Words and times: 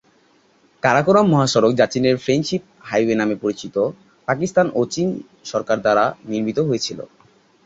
কারাকোরাম 0.83 1.25
মহাসড়ক 1.29 1.71
যা 1.75 1.85
চীনের 1.93 2.15
ফ্রেন্ডশিপ 2.17 2.61
হাইওয়ে 2.89 3.15
নামে 3.15 3.35
পরিচিত, 3.43 3.75
পাকিস্তান 4.27 4.67
ও 4.75 4.81
চীন 4.93 5.07
সরকার 5.51 5.77
দ্বারা 5.81 6.03
নির্মিত 6.31 6.57
হয়েছিল। 6.69 6.99